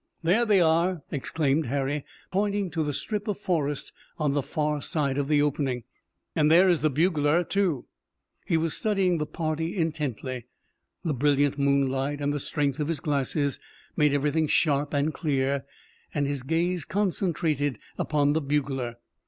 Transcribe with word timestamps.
"There 0.23 0.47
they 0.47 0.59
are!" 0.59 1.03
exclaimed 1.11 1.67
Harry, 1.67 2.03
pointing 2.31 2.71
to 2.71 2.83
the 2.83 2.91
strip 2.91 3.27
of 3.27 3.37
forest 3.37 3.93
on 4.17 4.33
the 4.33 4.41
far 4.41 4.81
side 4.81 5.19
of 5.19 5.27
the 5.27 5.43
opening, 5.43 5.83
"and 6.35 6.49
there 6.49 6.67
is 6.67 6.81
the 6.81 6.89
bugler, 6.89 7.43
too." 7.43 7.85
He 8.43 8.57
was 8.57 8.73
studying 8.73 9.19
the 9.19 9.27
party 9.27 9.77
intently. 9.77 10.47
The 11.03 11.13
brilliant 11.13 11.59
moonlight, 11.59 12.19
and 12.19 12.33
the 12.33 12.39
strength 12.39 12.79
of 12.79 12.87
his 12.87 12.99
glasses 12.99 13.59
made 13.95 14.11
everything 14.11 14.47
sharp 14.47 14.91
and 14.95 15.13
clear 15.13 15.65
and 16.15 16.25
his 16.25 16.41
gaze 16.41 16.83
concentrated 16.83 17.77
upon 17.99 18.33
the 18.33 18.41
bugler. 18.41 18.95